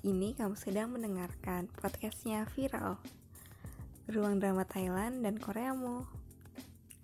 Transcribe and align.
Ini 0.00 0.32
kamu 0.32 0.56
sedang 0.56 0.96
mendengarkan 0.96 1.68
podcastnya 1.76 2.48
Viral 2.56 2.96
Ruang 4.08 4.40
Drama 4.40 4.64
Thailand 4.64 5.20
dan 5.20 5.36
Koreamu. 5.36 6.08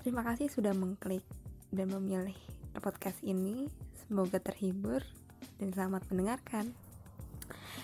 Terima 0.00 0.24
kasih 0.24 0.48
sudah 0.48 0.72
mengklik 0.72 1.20
dan 1.68 1.92
memilih 1.92 2.32
podcast 2.80 3.20
ini. 3.20 3.68
Semoga 4.00 4.40
terhibur 4.40 5.04
dan 5.60 5.76
selamat 5.76 6.08
mendengarkan. 6.08 6.72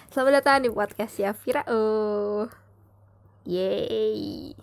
Selamat 0.09 0.41
datang 0.41 0.65
di 0.65 0.73
podcastnya 0.73 1.37
Viral. 1.37 2.49
Yeay. 3.45 4.57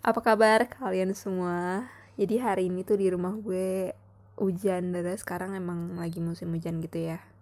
Apa 0.00 0.24
kabar 0.24 0.72
kalian 0.72 1.12
semua? 1.12 1.92
Jadi 2.16 2.40
hari 2.40 2.72
ini 2.72 2.80
tuh 2.80 2.96
di 2.96 3.12
rumah 3.12 3.36
gue 3.36 3.92
hujan 4.40 4.96
dan 4.96 5.04
sekarang 5.20 5.52
emang 5.52 6.00
lagi 6.00 6.24
musim 6.24 6.48
hujan 6.48 6.80
gitu 6.80 7.12
ya 7.12 7.33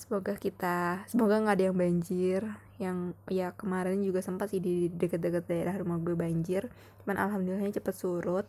semoga 0.00 0.32
kita 0.40 1.04
semoga 1.04 1.36
nggak 1.36 1.56
ada 1.60 1.64
yang 1.68 1.76
banjir. 1.76 2.42
Yang 2.80 2.98
ya 3.28 3.52
kemarin 3.52 4.00
juga 4.00 4.24
sempat 4.24 4.48
sih 4.48 4.64
di 4.64 4.88
deket-deket 4.88 5.44
daerah 5.44 5.76
rumah 5.76 6.00
gue 6.00 6.16
banjir. 6.16 6.72
Cuman 7.04 7.20
alhamdulillahnya 7.20 7.76
cepet 7.76 7.94
surut. 7.94 8.48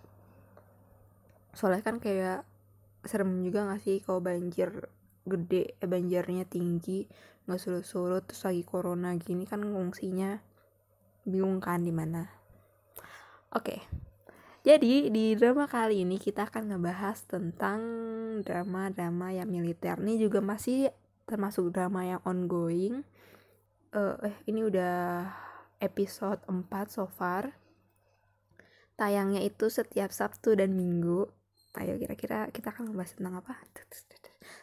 Soalnya 1.52 1.84
kan 1.84 2.00
kayak 2.00 2.48
serem 3.04 3.44
juga 3.44 3.66
gak 3.66 3.82
sih 3.84 3.98
kalau 4.00 4.22
banjir 4.24 4.88
gede 5.26 5.76
eh, 5.78 5.90
banjirnya 5.90 6.46
tinggi 6.46 7.06
nggak 7.46 7.58
surut-surut 7.58 8.30
terus 8.30 8.46
lagi 8.46 8.62
corona 8.62 9.18
gini 9.18 9.50
kan 9.50 9.62
ngungsinya 9.66 10.38
bingung 11.26 11.62
kan 11.62 11.82
di 11.82 11.94
mana. 11.94 12.26
Oke. 13.52 13.82
Jadi 14.62 15.10
di 15.10 15.34
drama 15.34 15.66
kali 15.66 16.06
ini 16.06 16.22
kita 16.22 16.46
akan 16.46 16.78
ngebahas 16.78 17.18
tentang 17.26 17.82
drama-drama 18.46 19.34
yang 19.34 19.50
militer. 19.50 19.98
Ini 19.98 20.22
juga 20.22 20.38
masih 20.38 20.94
termasuk 21.32 21.72
drama 21.72 22.04
yang 22.04 22.22
ongoing 22.28 23.08
uh, 23.96 24.16
eh 24.24 24.36
ini 24.52 24.68
udah 24.68 25.28
episode 25.80 26.44
4 26.48 26.68
so 26.92 27.08
far. 27.08 27.56
Tayangnya 29.00 29.42
itu 29.42 29.72
setiap 29.72 30.14
Sabtu 30.14 30.54
dan 30.54 30.78
Minggu. 30.78 31.26
Ayo 31.80 31.96
kira-kira 31.98 32.52
kita 32.52 32.76
akan 32.76 32.92
membahas 32.92 33.16
tentang 33.16 33.40
apa? 33.40 33.56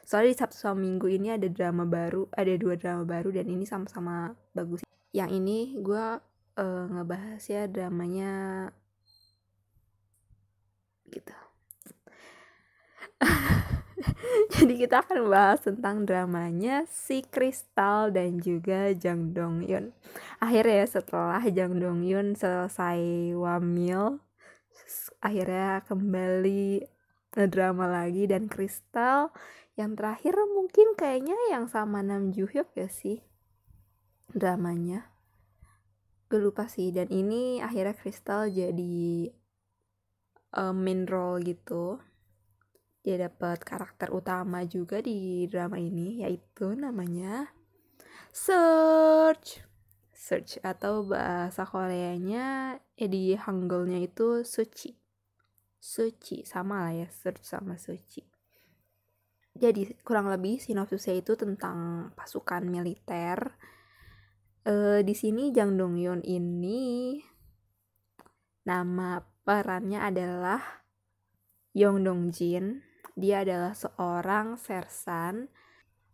Soalnya 0.05 0.37
di 0.37 0.39
Sabtu 0.39 0.57
sama 0.61 0.85
Minggu 0.85 1.09
ini 1.09 1.35
ada 1.35 1.49
drama 1.49 1.89
baru 1.89 2.29
ada 2.37 2.53
dua 2.55 2.77
drama 2.77 3.03
baru 3.09 3.33
dan 3.35 3.49
ini 3.49 3.65
sama-sama 3.67 4.37
bagus. 4.53 4.85
Yang 5.11 5.31
ini 5.41 5.59
gue 5.81 6.07
uh, 6.59 6.85
ngebahas 6.93 7.43
ya 7.49 7.65
dramanya 7.67 8.33
gitu 11.09 11.33
Jadi 14.55 14.75
kita 14.87 15.03
akan 15.03 15.27
membahas 15.27 15.61
tentang 15.67 16.07
dramanya 16.07 16.87
si 16.87 17.27
Kristal 17.27 18.15
dan 18.15 18.39
juga 18.39 18.95
Jang 18.95 19.35
Dong 19.35 19.67
Yun. 19.67 19.91
Akhirnya 20.39 20.87
setelah 20.87 21.43
Jang 21.51 21.83
Dong 21.83 22.07
Yun 22.07 22.39
selesai 22.39 23.35
wamil, 23.35 24.23
akhirnya 25.19 25.83
kembali 25.87 26.87
drama 27.51 27.87
lagi 27.87 28.27
dan 28.31 28.47
Kristal 28.47 29.35
yang 29.79 29.95
terakhir 29.95 30.35
mungkin 30.35 30.99
kayaknya 30.99 31.39
yang 31.55 31.71
sama 31.71 32.03
Nam 32.03 32.35
Joo 32.35 32.51
Hyuk 32.51 32.71
ya 32.75 32.91
sih 32.91 33.23
dramanya. 34.35 35.07
Gue 36.29 36.43
lupa 36.43 36.69
sih 36.69 36.93
dan 36.93 37.09
ini 37.09 37.63
akhirnya 37.63 37.97
Kristal 37.97 38.53
jadi 38.53 39.31
uh, 40.59 40.75
main 40.75 41.09
role 41.09 41.41
gitu 41.47 42.03
dia 43.09 43.17
dapat 43.17 43.65
karakter 43.65 44.13
utama 44.13 44.69
juga 44.69 45.01
di 45.01 45.49
drama 45.49 45.81
ini 45.81 46.21
yaitu 46.29 46.77
namanya 46.77 47.49
Search. 48.29 49.65
Search 50.13 50.61
atau 50.61 51.09
bahasa 51.09 51.65
Koreanya 51.65 52.77
eh, 53.01 53.09
di 53.09 53.33
Hangulnya 53.33 53.97
itu 53.97 54.45
Suci 54.45 54.93
Suci 55.81 56.45
sama 56.45 56.85
lah 56.85 56.93
ya 56.93 57.09
Search 57.09 57.49
sama 57.49 57.81
Suci 57.81 58.21
jadi 59.59 59.91
kurang 60.07 60.31
lebih 60.31 60.63
sinopsisnya 60.63 61.19
itu 61.19 61.35
tentang 61.35 62.11
pasukan 62.15 62.63
militer. 62.63 63.59
E, 64.63 65.03
di 65.03 65.15
sini 65.19 65.51
Jang 65.51 65.75
Dong 65.75 65.99
Yun 65.99 66.23
ini 66.23 67.19
nama 68.63 69.19
perannya 69.43 69.99
adalah 69.99 70.63
Yong 71.75 72.07
Dong 72.07 72.31
Jin 72.31 72.87
dia 73.19 73.43
adalah 73.43 73.75
seorang 73.75 74.55
sersan 74.55 75.51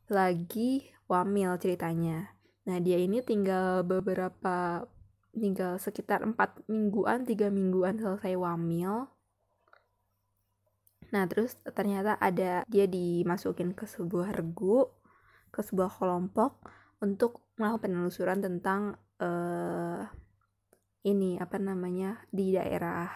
lagi 0.08 0.88
wamil 1.04 1.60
ceritanya. 1.60 2.32
Nah 2.64 2.80
dia 2.80 2.96
ini 2.96 3.20
tinggal 3.20 3.84
beberapa 3.84 4.88
tinggal 5.36 5.76
sekitar 5.76 6.24
empat 6.24 6.64
mingguan 6.64 7.28
tiga 7.28 7.52
mingguan 7.52 8.00
selesai 8.00 8.32
wamil. 8.40 9.12
Nah 11.12 11.28
terus 11.28 11.60
ternyata 11.76 12.16
ada 12.16 12.64
dia 12.64 12.88
dimasukin 12.88 13.76
ke 13.76 13.84
sebuah 13.84 14.32
regu 14.32 14.88
ke 15.52 15.60
sebuah 15.60 15.92
kelompok 15.92 16.66
untuk 17.04 17.44
melakukan 17.60 17.92
penelusuran 17.92 18.40
tentang 18.40 18.96
uh, 19.20 20.02
ini 21.04 21.36
apa 21.36 21.60
namanya 21.60 22.24
di 22.32 22.56
daerah 22.56 23.06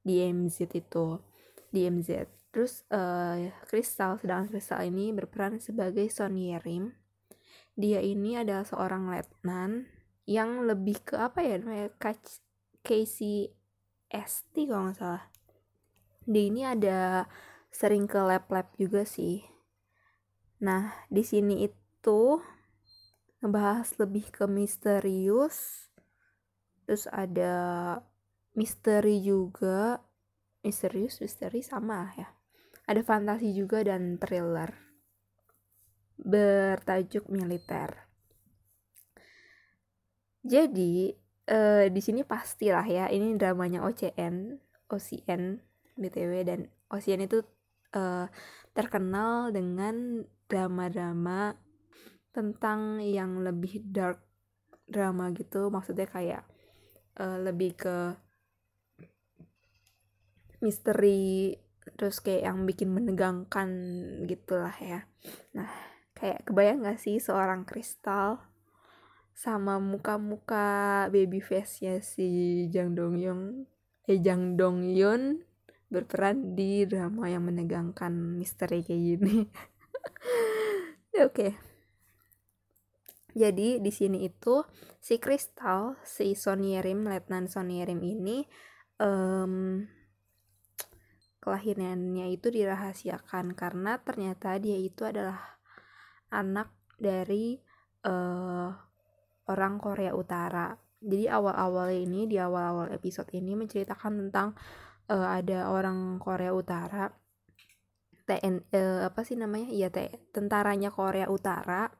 di 0.00 0.24
MZ 0.24 0.72
itu 0.72 1.20
di 1.68 1.84
MZ 1.84 2.43
Terus 2.54 2.86
uh, 2.94 3.50
Kristal, 3.66 4.14
sedangkan 4.22 4.46
Kristal 4.46 4.86
ini 4.86 5.10
berperan 5.10 5.58
sebagai 5.58 6.06
Son 6.06 6.38
Yerim. 6.38 6.94
Dia 7.74 7.98
ini 7.98 8.38
adalah 8.38 8.62
seorang 8.62 9.10
letnan 9.10 9.90
yang 10.22 10.62
lebih 10.62 11.02
ke 11.02 11.18
apa 11.18 11.42
ya 11.42 11.58
namanya 11.58 11.90
Casey 12.86 13.50
ST 14.06 14.54
kalau 14.70 14.86
nggak 14.86 15.02
salah. 15.02 15.26
Dia 16.30 16.44
ini 16.46 16.62
ada 16.62 17.26
sering 17.74 18.06
ke 18.06 18.22
lab-lab 18.22 18.70
juga 18.78 19.02
sih. 19.02 19.42
Nah, 20.62 20.94
di 21.10 21.26
sini 21.26 21.66
itu 21.66 22.38
ngebahas 23.42 23.98
lebih 23.98 24.30
ke 24.30 24.46
misterius. 24.46 25.90
Terus 26.86 27.10
ada 27.10 27.54
misteri 28.54 29.18
juga. 29.26 29.98
Misterius, 30.62 31.18
misteri 31.18 31.60
sama 31.60 32.14
ya 32.14 32.43
ada 32.84 33.00
fantasi 33.00 33.56
juga 33.56 33.80
dan 33.84 34.20
thriller 34.20 34.84
bertajuk 36.20 37.26
militer. 37.26 38.06
Jadi 40.44 41.12
uh, 41.48 41.88
di 41.88 42.00
sini 42.04 42.22
pastilah 42.22 42.84
ya 42.84 43.08
ini 43.08 43.34
dramanya 43.40 43.82
OCN, 43.84 44.60
OCN 44.92 45.58
BTW 45.96 46.32
dan 46.44 46.60
OCN 46.92 47.24
itu 47.24 47.40
uh, 47.96 48.28
terkenal 48.76 49.50
dengan 49.50 50.26
drama-drama 50.44 51.56
tentang 52.34 53.00
yang 53.00 53.40
lebih 53.40 53.80
dark 53.88 54.20
drama 54.84 55.32
gitu 55.32 55.72
maksudnya 55.72 56.04
kayak 56.04 56.42
uh, 57.16 57.40
lebih 57.40 57.72
ke 57.78 57.96
misteri 60.60 61.56
terus 61.94 62.18
kayak 62.24 62.48
yang 62.48 62.64
bikin 62.64 62.90
menegangkan 62.90 63.68
gitulah 64.24 64.74
ya 64.80 65.04
nah 65.52 65.68
kayak 66.16 66.48
kebayang 66.48 66.86
gak 66.86 67.00
sih 67.00 67.20
seorang 67.20 67.68
kristal 67.68 68.40
sama 69.34 69.82
muka-muka 69.82 71.10
baby 71.10 71.42
face-nya 71.42 71.98
si 72.00 72.64
Jang 72.70 72.94
Dong 72.94 73.18
Yun 73.18 73.66
eh 74.06 74.22
Jang 74.22 74.54
Dong 74.54 74.86
Yun 74.86 75.42
berperan 75.90 76.56
di 76.56 76.86
drama 76.86 77.28
yang 77.28 77.44
menegangkan 77.50 78.14
misteri 78.38 78.80
kayak 78.86 79.02
gini 79.02 79.36
oke 81.18 81.34
okay. 81.34 81.52
jadi 83.34 83.82
di 83.82 83.90
sini 83.90 84.22
itu 84.22 84.62
si 85.02 85.18
Kristal 85.18 85.98
si 86.06 86.38
Sonierim 86.38 87.04
Letnan 87.04 87.50
Sonierim 87.50 88.00
ini 88.00 88.46
um, 89.02 89.82
kelahirannya 91.44 92.32
itu 92.32 92.48
dirahasiakan 92.48 93.52
karena 93.52 94.00
ternyata 94.00 94.56
dia 94.56 94.80
itu 94.80 95.04
adalah 95.04 95.60
anak 96.32 96.72
dari 96.96 97.60
uh, 98.08 98.72
orang 99.52 99.76
Korea 99.76 100.16
Utara. 100.16 100.72
Jadi 101.04 101.28
awal-awal 101.28 101.92
ini 101.92 102.24
di 102.24 102.40
awal-awal 102.40 102.88
episode 102.96 103.28
ini 103.36 103.52
menceritakan 103.52 104.28
tentang 104.28 104.56
uh, 105.12 105.28
ada 105.36 105.68
orang 105.68 106.16
Korea 106.16 106.56
Utara 106.56 107.12
TN 108.24 108.64
uh, 108.72 108.72
eh, 108.72 109.00
apa 109.04 109.20
sih 109.20 109.36
namanya? 109.36 109.68
Iya, 109.68 109.92
tentaranya 110.32 110.88
Korea 110.88 111.28
Utara 111.28 111.92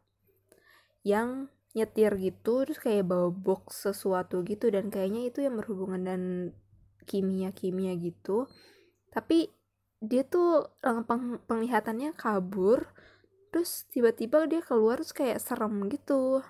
yang 1.04 1.52
nyetir 1.74 2.16
gitu 2.16 2.64
terus 2.64 2.78
kayak 2.80 3.10
bawa 3.10 3.28
box 3.34 3.84
sesuatu 3.90 4.40
gitu 4.46 4.70
dan 4.70 4.88
kayaknya 4.88 5.28
itu 5.28 5.42
yang 5.42 5.58
berhubungan 5.58 6.06
dan 6.06 6.22
kimia-kimia 7.04 7.98
gitu 7.98 8.48
tapi 9.14 9.48
dia 10.02 10.26
tuh 10.26 10.74
peng 10.82 11.40
penglihatannya 11.46 12.12
kabur 12.18 12.84
terus 13.54 13.86
tiba-tiba 13.88 14.44
dia 14.50 14.60
keluar 14.60 14.98
terus 14.98 15.14
kayak 15.14 15.38
serem 15.38 15.86
gitu. 15.86 16.42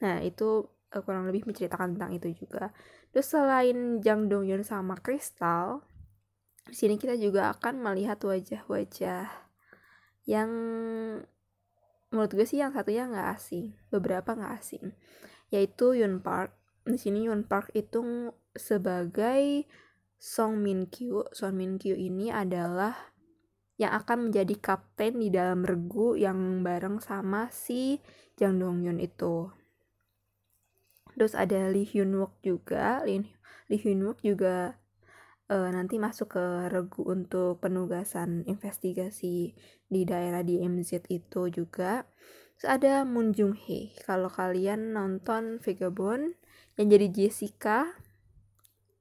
Nah 0.00 0.24
itu 0.24 0.66
uh, 0.66 1.02
kurang 1.04 1.28
lebih 1.28 1.44
menceritakan 1.44 1.94
tentang 1.94 2.16
itu 2.16 2.32
juga. 2.32 2.72
Terus 3.12 3.28
selain 3.28 4.00
Jang 4.00 4.32
Dong 4.32 4.48
Yun 4.48 4.64
sama 4.64 4.96
Crystal 4.98 5.84
di 6.64 6.72
sini 6.72 6.96
kita 6.96 7.20
juga 7.20 7.52
akan 7.52 7.84
melihat 7.84 8.16
wajah-wajah 8.24 9.28
yang 10.24 10.50
menurut 12.08 12.32
gue 12.32 12.46
sih 12.48 12.64
yang 12.64 12.72
satunya 12.72 13.04
nggak 13.04 13.28
asing 13.36 13.76
beberapa 13.92 14.32
nggak 14.32 14.54
asing 14.56 14.96
yaitu 15.52 15.92
Yun 16.00 16.24
Park. 16.24 16.56
Di 16.88 16.96
sini 16.96 17.28
Yun 17.28 17.44
Park 17.44 17.76
itu 17.76 18.32
sebagai 18.56 19.68
Song 20.24 20.64
Min 20.64 20.88
Kyu 20.88 21.20
Song 21.36 21.60
Min 21.60 21.76
Kyu 21.76 21.92
ini 21.92 22.32
adalah 22.32 22.96
yang 23.76 23.92
akan 23.92 24.32
menjadi 24.32 24.56
kapten 24.56 25.20
di 25.20 25.28
dalam 25.28 25.68
regu 25.68 26.16
yang 26.16 26.64
bareng 26.64 26.96
sama 26.96 27.52
si 27.52 28.00
Jang 28.32 28.56
Dong 28.56 28.80
Yun 28.80 29.04
itu. 29.04 29.52
Terus 31.12 31.36
ada 31.36 31.68
Lee 31.68 31.84
Hyun 31.84 32.16
Wook 32.16 32.40
juga, 32.40 33.04
Lee, 33.04 33.28
Hyun 33.68 34.00
Wook 34.08 34.24
juga 34.24 34.80
uh, 35.52 35.68
nanti 35.68 36.00
masuk 36.00 36.40
ke 36.40 36.72
regu 36.72 37.04
untuk 37.04 37.60
penugasan 37.60 38.48
investigasi 38.48 39.52
di 39.92 40.00
daerah 40.08 40.40
di 40.40 40.64
MZ 40.64 41.04
itu 41.12 41.52
juga. 41.52 42.08
Terus 42.56 42.68
ada 42.80 43.04
Moon 43.04 43.36
Jung 43.36 43.52
Hee. 43.52 43.92
Kalau 44.08 44.32
kalian 44.32 44.96
nonton 44.96 45.60
Vagabond 45.60 46.32
yang 46.80 46.86
jadi 46.88 47.12
Jessica 47.12 47.92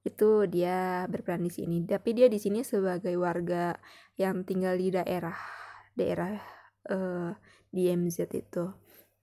itu 0.03 0.43
dia 0.51 1.07
berperan 1.07 1.47
di 1.47 1.51
sini. 1.51 1.83
Tapi 1.87 2.11
dia 2.11 2.27
di 2.27 2.37
sini 2.37 2.61
sebagai 2.61 3.15
warga 3.15 3.75
yang 4.19 4.43
tinggal 4.43 4.75
di 4.75 4.91
daerah 4.91 5.35
daerah 5.95 6.35
uh, 6.91 7.31
di 7.71 7.87
MZ 7.87 8.27
itu. 8.35 8.65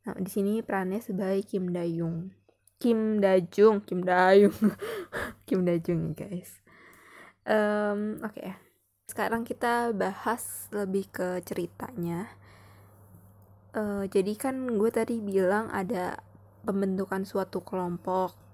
Nah 0.09 0.17
di 0.17 0.31
sini 0.33 0.65
perannya 0.65 1.05
sebagai 1.05 1.45
Kim 1.45 1.71
Dayung. 1.71 2.33
Kim 2.81 3.21
Dajung 3.21 3.85
Kim 3.85 4.01
Dayung. 4.01 4.57
Kim 5.47 5.69
Dajung 5.69 6.17
guys. 6.17 6.65
Um, 7.45 8.21
oke. 8.25 8.37
Okay. 8.37 8.53
sekarang 9.11 9.43
kita 9.43 9.91
bahas 9.91 10.71
lebih 10.71 11.11
ke 11.11 11.43
ceritanya. 11.43 12.31
Uh, 13.75 14.07
jadi 14.07 14.39
kan 14.39 14.79
gue 14.79 14.87
tadi 14.95 15.19
bilang 15.19 15.67
ada 15.75 16.23
pembentukan 16.63 17.27
suatu 17.27 17.59
kelompok 17.59 18.50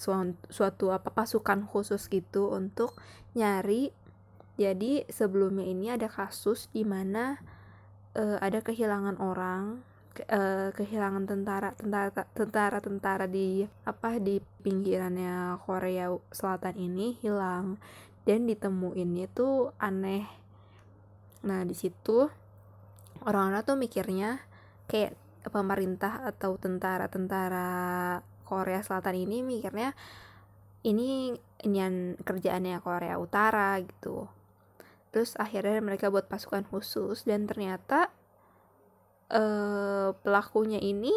suatu, 0.00 0.88
apa 0.90 1.12
pasukan 1.12 1.68
khusus 1.68 2.08
gitu 2.08 2.48
untuk 2.48 2.96
nyari. 3.36 3.92
Jadi 4.56 5.04
sebelumnya 5.12 5.68
ini 5.68 5.92
ada 5.92 6.08
kasus 6.08 6.72
di 6.72 6.84
mana 6.84 7.40
uh, 8.16 8.36
ada 8.40 8.60
kehilangan 8.60 9.20
orang 9.20 9.80
uh, 10.28 10.68
kehilangan 10.76 11.24
tentara 11.24 11.72
tentara 11.76 12.10
tentara 12.36 12.78
tentara 12.80 13.24
di 13.24 13.64
apa 13.88 14.20
di 14.20 14.40
pinggirannya 14.40 15.56
Korea 15.64 16.12
Selatan 16.32 16.76
ini 16.76 17.16
hilang. 17.20 17.76
Dan 18.20 18.44
ditemuinnya 18.44 19.32
tuh 19.32 19.72
aneh. 19.80 20.28
Nah 21.40 21.64
di 21.64 21.72
situ 21.72 22.28
orang-orang 23.24 23.64
tuh 23.64 23.76
mikirnya 23.80 24.44
kayak 24.84 25.16
pemerintah 25.48 26.20
atau 26.28 26.60
tentara-tentara 26.60 28.20
Korea 28.50 28.82
Selatan 28.82 29.14
ini 29.14 29.46
mikirnya 29.46 29.94
ini 30.82 31.30
inian 31.62 32.18
kerjaannya 32.18 32.82
Korea 32.82 33.14
Utara 33.22 33.78
gitu. 33.78 34.26
Terus 35.14 35.38
akhirnya 35.38 35.78
mereka 35.78 36.10
buat 36.10 36.26
pasukan 36.26 36.66
khusus 36.66 37.22
dan 37.22 37.46
ternyata 37.46 38.10
eh, 39.30 40.10
pelakunya 40.18 40.82
ini 40.82 41.14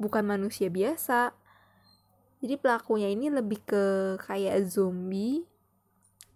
bukan 0.00 0.24
manusia 0.24 0.72
biasa. 0.72 1.36
Jadi 2.40 2.54
pelakunya 2.60 3.08
ini 3.08 3.32
lebih 3.32 3.60
ke 3.64 3.84
kayak 4.20 4.68
zombie. 4.68 5.44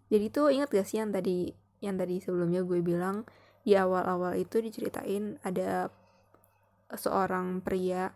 Jadi 0.09 0.27
tuh 0.33 0.49
ingat 0.49 0.73
gak 0.73 0.89
sih 0.89 1.01
yang 1.01 1.13
tadi 1.13 1.53
yang 1.85 2.01
tadi 2.01 2.19
sebelumnya 2.19 2.65
gue 2.65 2.81
bilang 2.81 3.29
di 3.63 3.77
awal-awal 3.77 4.35
itu 4.41 4.59
diceritain 4.65 5.37
ada 5.45 5.93
seorang 6.97 7.61
pria 7.61 8.09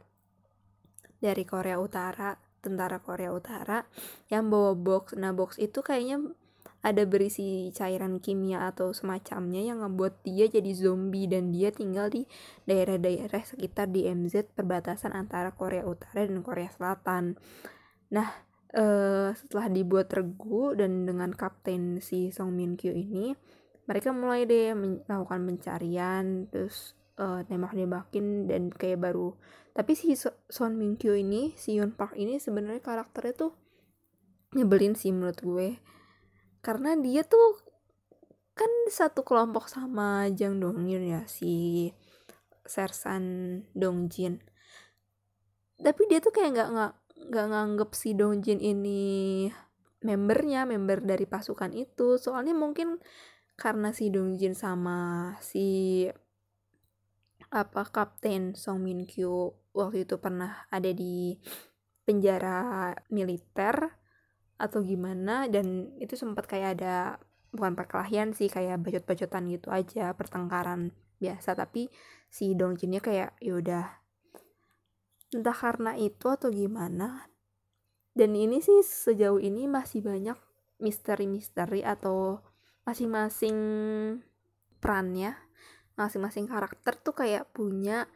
dari 1.22 1.46
Korea 1.46 1.78
Utara 1.78 2.34
tentara 2.58 2.98
Korea 2.98 3.30
Utara 3.30 3.86
yang 4.26 4.50
bawa 4.50 4.74
box 4.74 5.14
nah 5.14 5.30
box 5.30 5.62
itu 5.62 5.78
kayaknya 5.80 6.34
ada 6.82 7.06
berisi 7.06 7.70
cairan 7.70 8.18
kimia 8.18 8.66
atau 8.66 8.90
semacamnya 8.90 9.62
yang 9.62 9.86
ngebuat 9.86 10.26
dia 10.26 10.50
jadi 10.50 10.66
zombie 10.74 11.30
dan 11.30 11.54
dia 11.54 11.70
tinggal 11.70 12.10
di 12.10 12.26
daerah-daerah 12.66 13.38
sekitar 13.46 13.86
di 13.94 14.10
MZ 14.10 14.50
perbatasan 14.58 15.14
antara 15.14 15.54
Korea 15.54 15.86
Utara 15.86 16.26
dan 16.26 16.42
Korea 16.42 16.66
Selatan. 16.74 17.38
Nah, 18.10 18.28
eh, 18.74 19.30
setelah 19.30 19.70
dibuat 19.70 20.10
regu 20.10 20.74
dan 20.74 21.06
dengan 21.06 21.30
kapten 21.30 22.02
si 22.02 22.34
Song 22.34 22.58
Min 22.58 22.74
Kyu 22.74 22.90
ini, 22.90 23.30
mereka 23.86 24.10
mulai 24.10 24.42
deh 24.42 24.74
melakukan 24.74 25.46
pencarian, 25.46 26.50
terus 26.50 26.98
uh, 27.18 27.44
nembak-nembakin 27.48 28.48
dan 28.48 28.70
kayak 28.72 29.02
baru. 29.02 29.34
Tapi 29.72 29.92
si 29.96 30.12
Son 30.48 30.72
Min 30.76 31.00
Kyo 31.00 31.16
ini 31.16 31.56
si 31.56 31.80
Yoon 31.80 31.96
Park 31.96 32.16
ini 32.20 32.36
sebenarnya 32.36 32.84
karakternya 32.84 33.34
tuh 33.48 33.52
nyebelin 34.52 34.92
sih 34.96 35.10
menurut 35.10 35.40
gue. 35.40 35.68
Karena 36.60 36.94
dia 36.96 37.24
tuh 37.24 37.58
kan 38.52 38.68
satu 38.92 39.24
kelompok 39.24 39.66
sama 39.66 40.28
Jang 40.36 40.60
Dong 40.60 40.84
Yun 40.84 41.08
ya 41.08 41.22
si 41.24 41.88
Sersan 42.68 43.64
Dong 43.72 44.12
Jin 44.12 44.44
tapi 45.82 46.06
dia 46.06 46.22
tuh 46.22 46.30
kayak 46.30 46.50
nggak 46.54 46.68
nggak 46.72 46.92
nggak 47.28 47.46
nganggep 47.50 47.90
si 47.92 48.14
Dong 48.14 48.38
Jin 48.40 48.62
ini 48.62 49.02
membernya 50.06 50.64
member 50.64 51.02
dari 51.02 51.26
pasukan 51.26 51.74
itu. 51.74 52.16
Soalnya 52.16 52.54
mungkin 52.54 53.02
karena 53.58 53.90
si 53.90 54.08
Dong 54.14 54.38
Jin 54.38 54.54
sama 54.54 55.34
si 55.42 56.06
apa 57.52 57.84
Kapten 57.84 58.56
Song 58.56 58.80
Min 58.80 59.04
Kyu 59.04 59.52
waktu 59.76 60.08
itu 60.08 60.16
pernah 60.16 60.64
ada 60.72 60.88
di 60.88 61.36
penjara 62.08 62.90
militer 63.12 63.92
atau 64.56 64.80
gimana? 64.80 65.44
Dan 65.52 65.92
itu 66.00 66.16
sempat 66.16 66.48
kayak 66.48 66.80
ada 66.80 67.20
bukan 67.52 67.76
perkelahian 67.76 68.32
sih 68.32 68.48
kayak 68.48 68.80
bacot-bacotan 68.80 69.52
gitu 69.52 69.68
aja 69.68 70.16
pertengkaran 70.16 70.96
biasa. 71.20 71.52
Tapi 71.52 71.92
si 72.32 72.56
Dong 72.56 72.80
Jinnya 72.80 73.04
kayak 73.04 73.36
yaudah 73.44 74.00
entah 75.36 75.56
karena 75.56 75.92
itu 76.00 76.32
atau 76.32 76.48
gimana. 76.48 77.28
Dan 78.16 78.32
ini 78.32 78.64
sih 78.64 78.80
sejauh 78.80 79.40
ini 79.40 79.68
masih 79.68 80.04
banyak 80.04 80.36
misteri-misteri 80.80 81.84
atau 81.84 82.40
masing-masing 82.84 83.56
perannya 84.82 85.38
masing-masing 85.98 86.48
karakter 86.48 86.96
tuh 87.00 87.14
kayak 87.16 87.50
punya 87.52 88.08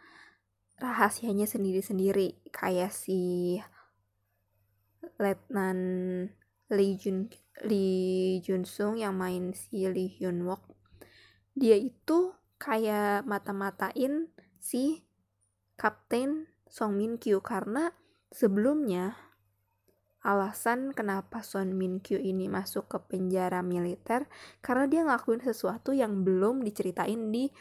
rahasianya 0.80 1.48
sendiri-sendiri. 1.48 2.36
Kayak 2.52 2.92
si 2.92 3.56
Letnan 5.16 5.78
Lee 6.72 6.96
Jun 7.00 7.32
Lee 7.64 8.42
Jun 8.44 8.68
Sung 8.68 9.00
yang 9.00 9.16
main 9.16 9.56
si 9.56 9.88
Lee 9.88 10.12
Hyun 10.12 10.44
Wook 10.44 10.76
dia 11.56 11.80
itu 11.80 12.36
kayak 12.60 13.24
mata-matain 13.24 14.28
si 14.60 15.08
Kapten 15.80 16.52
Song 16.68 17.00
Min 17.00 17.16
Kyu. 17.16 17.40
Karena 17.40 17.88
sebelumnya 18.28 19.16
alasan 20.26 20.90
kenapa 20.90 21.46
Son 21.46 21.70
Min 21.78 22.02
Kyu 22.02 22.18
ini 22.18 22.50
masuk 22.50 22.90
ke 22.90 22.98
penjara 22.98 23.62
militer 23.62 24.26
karena 24.58 24.90
dia 24.90 25.00
ngelakuin 25.06 25.38
sesuatu 25.46 25.94
yang 25.94 26.26
belum 26.26 26.66
diceritain 26.66 27.30
di 27.30 27.54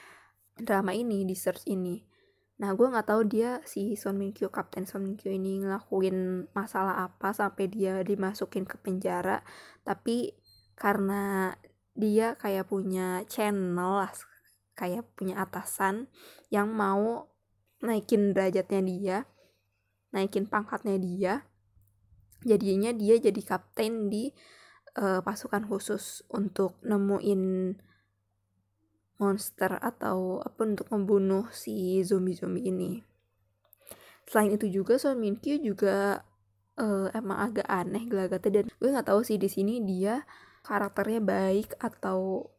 drama 0.58 0.98
ini 0.98 1.22
di 1.22 1.38
search 1.38 1.70
ini. 1.70 2.02
Nah 2.58 2.74
gue 2.74 2.88
nggak 2.90 3.06
tahu 3.06 3.22
dia 3.30 3.62
si 3.70 3.94
Son 3.94 4.18
Min 4.18 4.34
Kyu 4.34 4.50
Kapten 4.50 4.90
Son 4.90 5.06
Min 5.06 5.14
Kyu 5.14 5.38
ini 5.38 5.62
ngelakuin 5.62 6.50
masalah 6.58 7.06
apa 7.06 7.32
sampai 7.38 7.70
dia 7.70 8.02
dimasukin 8.02 8.66
ke 8.66 8.82
penjara. 8.82 9.46
Tapi 9.86 10.34
karena 10.74 11.54
dia 11.96 12.34
kayak 12.36 12.68
punya 12.68 13.24
channel 13.30 14.04
lah 14.04 14.12
kayak 14.76 15.08
punya 15.16 15.40
atasan 15.40 16.12
yang 16.52 16.68
mau 16.74 17.32
naikin 17.80 18.36
derajatnya 18.36 18.82
dia 18.84 19.18
naikin 20.12 20.48
pangkatnya 20.48 21.00
dia 21.00 21.34
jadinya 22.46 22.94
dia 22.94 23.18
jadi 23.18 23.42
kapten 23.42 24.08
di 24.08 24.30
uh, 25.02 25.20
pasukan 25.26 25.66
khusus 25.66 26.22
untuk 26.32 26.78
nemuin 26.86 27.74
monster 29.18 29.80
atau 29.80 30.44
apa 30.44 30.62
untuk 30.64 30.88
membunuh 30.92 31.48
si 31.50 32.04
zombie-zombie 32.04 32.68
ini. 32.68 32.92
Selain 34.28 34.54
itu 34.54 34.68
juga 34.68 35.00
Son 35.02 35.18
Min 35.18 35.40
Kyu 35.40 35.62
juga 35.62 36.26
uh, 36.78 37.08
emang 37.14 37.52
agak 37.52 37.68
aneh 37.68 38.06
gelagatnya 38.06 38.62
dan 38.62 38.66
gue 38.70 38.90
nggak 38.92 39.08
tahu 39.08 39.22
sih 39.24 39.40
di 39.40 39.48
sini 39.48 39.82
dia 39.86 40.26
karakternya 40.66 41.22
baik 41.22 41.78
atau 41.78 42.50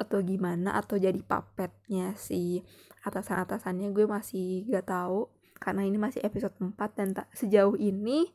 atau 0.00 0.18
gimana 0.24 0.80
atau 0.80 0.96
jadi 0.96 1.20
puppetnya 1.20 2.16
si 2.16 2.64
atasan-atasannya 3.04 3.92
gue 3.92 4.08
masih 4.08 4.64
gak 4.72 4.88
tahu 4.88 5.28
karena 5.60 5.84
ini 5.84 6.00
masih 6.00 6.24
episode 6.24 6.56
4 6.56 6.72
dan 6.96 7.12
tak 7.12 7.28
sejauh 7.36 7.76
ini 7.76 8.32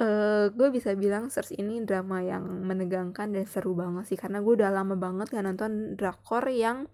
uh, 0.00 0.50
gue 0.50 0.68
bisa 0.74 0.94
bilang 0.98 1.30
Search 1.30 1.54
ini 1.54 1.82
drama 1.86 2.22
yang 2.24 2.42
menegangkan 2.42 3.30
dan 3.30 3.46
seru 3.46 3.76
banget 3.78 4.10
sih 4.10 4.18
karena 4.18 4.42
gue 4.42 4.54
udah 4.58 4.70
lama 4.74 4.98
banget 4.98 5.30
gak 5.34 5.44
nonton 5.46 5.94
drakor 5.94 6.46
yang 6.50 6.90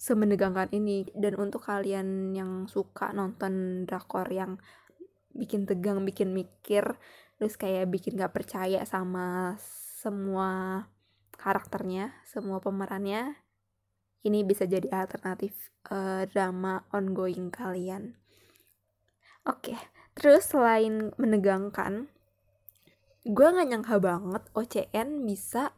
semenegangkan 0.00 0.72
ini 0.72 1.04
dan 1.12 1.36
untuk 1.36 1.66
kalian 1.66 2.32
yang 2.32 2.64
suka 2.70 3.12
nonton 3.12 3.84
drakor 3.84 4.24
yang 4.32 4.56
bikin 5.36 5.68
tegang 5.68 6.02
bikin 6.02 6.32
mikir 6.32 6.96
terus 7.36 7.54
kayak 7.60 7.90
bikin 7.92 8.16
gak 8.16 8.32
percaya 8.32 8.82
sama 8.88 9.56
semua 10.00 10.84
karakternya 11.36 12.16
semua 12.24 12.60
pemerannya 12.60 13.36
ini 14.24 14.44
bisa 14.44 14.68
jadi 14.68 14.88
alternatif 14.92 15.72
uh, 15.88 16.28
drama 16.28 16.84
ongoing 16.92 17.48
kalian 17.52 18.16
oke 19.48 19.72
okay. 19.72 19.78
terus 20.16 20.48
selain 20.48 21.12
menegangkan 21.16 22.08
gue 23.24 23.46
nggak 23.52 23.68
nyangka 23.68 23.96
banget 24.00 24.42
OCN 24.56 25.28
bisa 25.28 25.76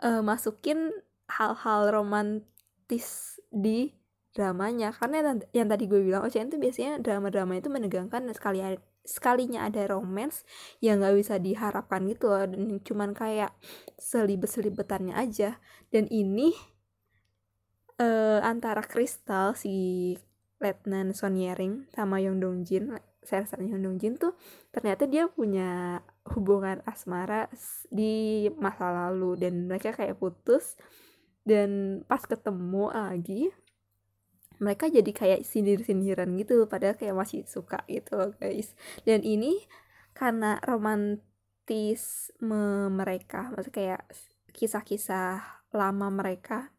uh, 0.00 0.24
masukin 0.24 0.92
hal-hal 1.28 1.92
romantis 1.92 3.38
di 3.52 3.92
dramanya. 4.32 4.90
Karena 4.92 5.40
yang, 5.52 5.68
tadi 5.68 5.84
gue 5.84 6.00
bilang 6.00 6.24
OCN 6.24 6.52
tuh 6.52 6.60
biasanya 6.60 7.00
drama-drama 7.00 7.60
itu 7.60 7.68
menegangkan 7.68 8.28
sekali 8.32 8.60
sekalinya 9.04 9.68
ada 9.68 9.84
romance 9.84 10.48
yang 10.80 11.04
nggak 11.04 11.16
bisa 11.20 11.36
diharapkan 11.36 12.08
gitu 12.08 12.32
loh. 12.32 12.44
Dan 12.48 12.80
cuman 12.80 13.12
kayak 13.12 13.52
selibet-selibetannya 14.00 15.12
aja. 15.12 15.60
Dan 15.92 16.08
ini 16.08 16.56
uh, 18.00 18.40
antara 18.40 18.80
Crystal 18.80 19.52
si 19.52 20.16
Letnan 20.58 21.12
Sonyering 21.12 21.92
sama 21.92 22.18
Yong 22.24 22.40
Dong 22.40 22.58
Jin 22.64 22.96
sersan 23.24 23.68
Yong 23.68 23.82
Dong 23.84 23.96
Jin 24.00 24.20
tuh 24.20 24.36
ternyata 24.72 25.08
dia 25.08 25.28
punya 25.28 26.00
hubungan 26.32 26.80
asmara 26.88 27.52
di 27.92 28.48
masa 28.56 28.88
lalu. 28.90 29.36
Dan 29.36 29.68
mereka 29.68 29.92
kayak 29.92 30.16
putus. 30.16 30.76
Dan 31.44 32.00
pas 32.08 32.24
ketemu 32.24 32.88
lagi 32.88 33.52
mereka 34.62 34.86
jadi 34.86 35.10
kayak 35.10 35.40
sindir-sindiran 35.44 36.30
gitu. 36.40 36.64
Padahal 36.70 36.96
kayak 36.96 37.16
masih 37.16 37.44
suka 37.44 37.82
gitu 37.90 38.16
loh 38.16 38.32
guys. 38.38 38.72
Dan 39.02 39.20
ini 39.26 39.60
karena 40.14 40.56
romantisme 40.64 41.28
mereka. 42.88 43.50
Maksudnya 43.52 43.74
kayak 43.74 44.02
kisah-kisah 44.54 45.42
lama 45.74 46.08
mereka 46.08 46.70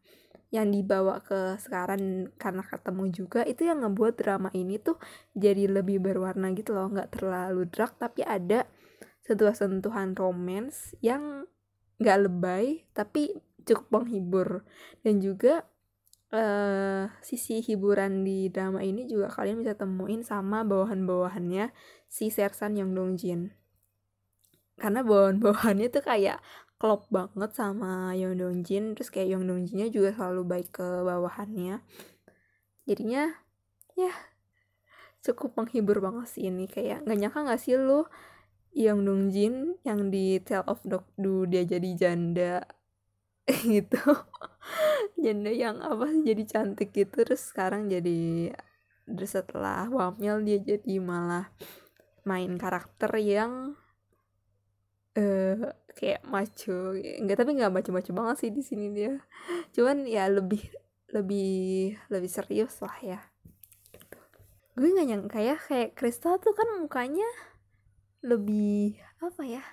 yang 0.54 0.70
dibawa 0.72 1.20
ke 1.20 1.58
sekarang 1.60 2.32
karena 2.40 2.62
ketemu 2.64 3.04
juga 3.12 3.42
itu 3.44 3.66
yang 3.66 3.82
ngebuat 3.82 4.14
drama 4.16 4.48
ini 4.54 4.78
tuh 4.78 4.96
jadi 5.36 5.68
lebih 5.68 6.00
berwarna 6.00 6.54
gitu 6.56 6.72
loh. 6.72 6.88
Nggak 6.88 7.18
terlalu 7.18 7.68
dark 7.68 8.00
tapi 8.00 8.24
ada 8.24 8.64
sebuah 9.26 9.58
sentuhan 9.58 10.14
romance 10.14 10.94
yang 11.02 11.50
nggak 11.98 12.18
lebay 12.30 12.86
tapi 12.94 13.34
cukup 13.66 13.86
menghibur. 13.90 14.62
Dan 15.02 15.18
juga 15.18 15.66
uh, 16.30 17.10
sisi 17.20 17.60
hiburan 17.60 18.22
di 18.22 18.48
drama 18.48 18.80
ini 18.86 19.10
juga 19.10 19.28
kalian 19.28 19.60
bisa 19.60 19.74
temuin 19.74 20.22
sama 20.22 20.62
bawahan-bawahannya 20.62 21.74
si 22.06 22.30
Sersan 22.30 22.78
Yang 22.78 22.90
Dongjin 22.94 23.42
karena 24.76 25.00
bawahan-bawahannya 25.00 25.88
tuh 25.88 26.04
kayak 26.04 26.38
klop 26.76 27.08
banget 27.08 27.56
sama 27.56 28.12
Yong 28.12 28.36
Dongjin 28.36 28.92
terus 28.92 29.08
kayak 29.08 29.32
Yong 29.32 29.48
Dongjinnya 29.48 29.88
juga 29.88 30.12
selalu 30.12 30.42
baik 30.44 30.68
ke 30.76 30.88
bawahannya. 31.00 31.80
Jadinya 32.84 33.32
ya 33.96 34.12
cukup 35.24 35.56
menghibur 35.56 36.04
banget 36.04 36.28
sih 36.28 36.52
ini. 36.52 36.68
Kayak 36.68 37.08
nggak 37.08 37.18
nyangka 37.18 37.38
nggak 37.48 37.60
sih 37.60 37.80
lu 37.80 38.04
Yong 38.76 39.08
Dongjin 39.08 39.80
yang 39.88 40.12
di 40.12 40.36
Tale 40.44 40.68
of 40.68 40.84
Do 41.16 41.48
dia 41.48 41.64
jadi 41.64 41.90
janda. 41.96 42.60
Gitu. 43.48 43.96
Janda 45.16 45.48
yang 45.48 45.80
apa 45.80 46.12
sih 46.12 46.22
jadi 46.28 46.44
cantik 46.44 46.92
gitu 46.92 47.24
terus 47.24 47.48
sekarang 47.48 47.88
jadi 47.88 48.52
terus 49.06 49.32
setelah 49.38 49.86
wamil 49.88 50.42
dia 50.42 50.58
jadi 50.58 50.98
malah 50.98 51.48
main 52.26 52.58
karakter 52.58 53.14
yang 53.22 53.78
uh, 55.16 55.72
kayak 55.96 56.26
maco 56.26 56.92
enggak 56.98 57.38
tapi 57.38 57.56
nggak 57.56 57.72
maco-maco 57.72 58.10
banget 58.12 58.36
sih 58.44 58.50
di 58.52 58.60
sini 58.60 58.92
dia. 58.92 59.16
Cuman 59.72 60.04
ya 60.04 60.28
lebih 60.28 60.60
lebih 61.16 61.96
lebih 62.12 62.28
serius 62.28 62.82
lah 62.84 62.98
ya. 63.00 63.20
Gitu. 63.94 64.18
gue 64.76 64.88
nggak 64.92 65.08
nyangka 65.08 65.40
ya 65.40 65.56
kayak 65.56 65.96
Kristal 65.96 66.36
tuh 66.36 66.52
kan 66.52 66.68
mukanya 66.76 67.24
lebih 68.24 68.96
apa 69.20 69.42
ya 69.44 69.64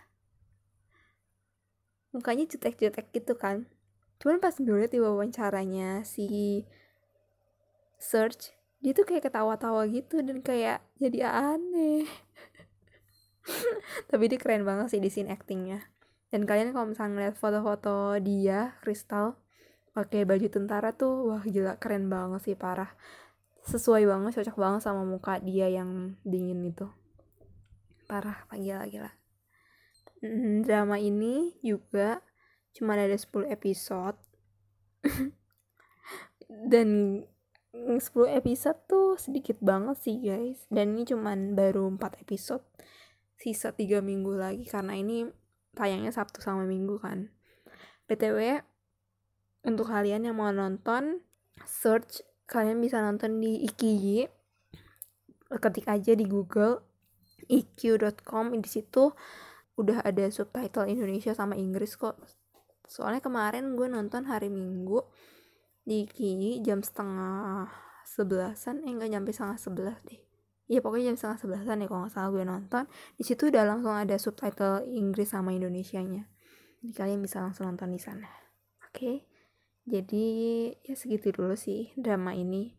mukanya 2.14 2.46
jutek-jutek 2.46 3.10
gitu 3.12 3.34
kan. 3.36 3.66
Cuman 4.22 4.38
pas 4.38 4.54
gue 4.56 4.70
liat 4.70 4.94
di 4.94 5.02
wawancaranya 5.02 6.06
si 6.06 6.62
search 7.98 8.54
dia 8.80 8.94
tuh 8.94 9.04
kayak 9.04 9.28
ketawa-tawa 9.28 9.90
gitu 9.90 10.22
dan 10.22 10.40
kayak 10.46 10.86
jadi 11.02 11.28
aneh. 11.28 12.06
Tapi 14.10 14.24
dia 14.30 14.40
keren 14.40 14.64
banget 14.64 14.94
sih 14.94 15.02
di 15.02 15.10
scene 15.10 15.34
actingnya. 15.34 15.82
Dan 16.30 16.46
kalian 16.46 16.72
kalau 16.72 16.94
misalnya 16.94 17.12
ngeliat 17.18 17.36
foto-foto 17.36 18.22
dia 18.22 18.78
Crystal 18.80 19.36
pakai 19.94 20.26
baju 20.26 20.48
tentara 20.50 20.90
tuh 20.94 21.34
wah 21.34 21.44
gila 21.46 21.78
keren 21.82 22.08
banget 22.08 22.42
sih 22.46 22.56
parah. 22.56 22.94
Sesuai 23.64 24.06
banget 24.06 24.38
cocok 24.38 24.58
banget 24.60 24.82
sama 24.84 25.08
muka 25.08 25.40
dia 25.40 25.72
yang 25.72 26.20
dingin 26.28 26.62
itu 26.68 26.88
parah 28.06 28.46
gila 28.52 28.86
gila 28.88 29.12
drama 30.64 30.96
ini 30.96 31.52
juga 31.60 32.24
cuma 32.72 32.96
ada 32.96 33.12
10 33.12 33.52
episode. 33.52 34.16
Dan 36.72 37.20
10 37.74 38.00
episode 38.40 38.80
tuh 38.88 39.20
sedikit 39.20 39.60
banget 39.60 40.00
sih 40.00 40.18
guys. 40.24 40.64
Dan 40.72 40.96
ini 40.96 41.04
cuman 41.04 41.60
baru 41.60 41.92
4 42.00 42.24
episode. 42.24 42.64
Sisa 43.36 43.76
3 43.76 44.00
minggu 44.00 44.40
lagi 44.40 44.64
karena 44.64 44.96
ini 44.96 45.28
tayangnya 45.76 46.16
Sabtu 46.16 46.40
sama 46.40 46.64
Minggu 46.64 46.96
kan. 47.02 47.28
BTW 48.08 48.64
untuk 49.68 49.92
kalian 49.92 50.24
yang 50.24 50.40
mau 50.40 50.54
nonton 50.54 51.20
search 51.68 52.24
kalian 52.48 52.80
bisa 52.80 53.04
nonton 53.04 53.44
di 53.44 53.68
Ikiji. 53.68 54.32
Ketik 55.54 55.86
aja 55.86 56.16
di 56.16 56.26
Google 56.26 56.93
iq.com 57.48 58.56
di 58.58 58.70
situ 58.70 59.12
udah 59.80 60.06
ada 60.06 60.30
subtitle 60.30 60.86
Indonesia 60.88 61.34
sama 61.34 61.58
Inggris 61.58 61.98
kok. 61.98 62.20
Soalnya 62.86 63.24
kemarin 63.24 63.74
gue 63.74 63.88
nonton 63.90 64.30
hari 64.30 64.52
minggu 64.52 65.02
di 65.84 66.08
Ki 66.08 66.60
jam 66.64 66.80
setengah 66.80 67.68
sebelasan 68.04 68.84
eh 68.88 68.92
nggak 68.94 69.10
nyampe 69.12 69.32
setengah 69.34 69.60
sebelas 69.60 70.00
deh. 70.06 70.22
Iya 70.72 70.80
pokoknya 70.80 71.12
jam 71.12 71.18
setengah 71.20 71.40
sebelasan 71.42 71.84
ya 71.84 71.88
kalau 71.90 72.00
nggak 72.06 72.14
salah 72.14 72.30
gue 72.32 72.44
nonton. 72.46 72.84
Di 73.18 73.24
situ 73.26 73.50
udah 73.50 73.64
langsung 73.66 73.96
ada 73.96 74.16
subtitle 74.16 74.88
Inggris 74.88 75.32
sama 75.34 75.52
Indonesia 75.52 76.00
nya 76.00 76.30
jadi 76.84 77.00
kalian 77.00 77.24
bisa 77.24 77.40
langsung 77.40 77.72
nonton 77.72 77.96
di 77.96 78.02
sana. 78.04 78.28
Oke? 78.84 78.92
Okay? 78.92 79.18
jadi 79.84 80.28
ya 80.84 80.96
segitu 81.00 81.32
dulu 81.32 81.56
sih 81.56 81.96
drama 81.96 82.36
ini. 82.36 82.76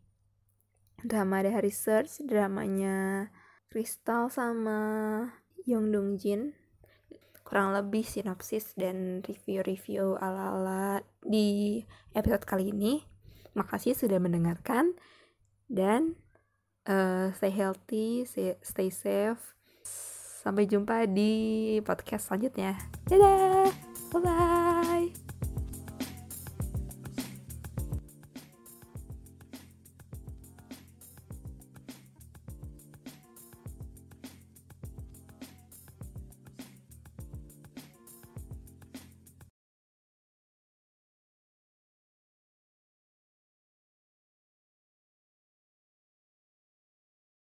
Drama 1.00 1.40
dari 1.40 1.56
research 1.64 2.20
dramanya 2.20 3.28
Crystal 3.72 4.30
sama 4.30 4.80
Yong 5.64 5.90
Dong 5.90 6.10
Jin 6.20 6.54
kurang 7.44 7.76
lebih 7.76 8.02
sinopsis 8.02 8.72
dan 8.74 9.20
review-review 9.20 10.16
ala-ala 10.16 11.04
di 11.20 11.78
episode 12.16 12.42
kali 12.48 12.72
ini. 12.72 13.04
Makasih 13.54 13.94
sudah 13.94 14.18
mendengarkan 14.18 14.96
dan 15.68 16.18
uh, 16.88 17.30
stay 17.36 17.52
healthy, 17.52 18.24
stay 18.64 18.90
safe. 18.90 19.54
Sampai 20.42 20.66
jumpa 20.66 21.06
di 21.06 21.78
podcast 21.84 22.32
selanjutnya. 22.32 22.74
Dadah, 23.06 23.70
bye 24.10 24.20
bye. 24.20 24.53